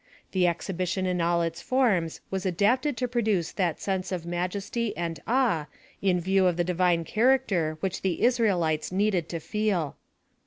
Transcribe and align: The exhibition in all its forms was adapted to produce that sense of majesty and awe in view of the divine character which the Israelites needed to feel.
The 0.31 0.47
exhibition 0.47 1.05
in 1.05 1.21
all 1.21 1.43
its 1.43 1.61
forms 1.61 2.21
was 2.31 2.43
adapted 2.43 2.97
to 2.97 3.07
produce 3.07 3.51
that 3.51 3.79
sense 3.79 4.11
of 4.11 4.25
majesty 4.25 4.97
and 4.97 5.19
awe 5.27 5.67
in 6.01 6.19
view 6.19 6.47
of 6.47 6.57
the 6.57 6.63
divine 6.63 7.03
character 7.03 7.77
which 7.81 8.01
the 8.01 8.23
Israelites 8.23 8.91
needed 8.91 9.29
to 9.29 9.39
feel. 9.39 9.95